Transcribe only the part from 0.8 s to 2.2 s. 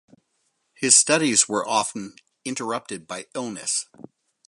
studies were often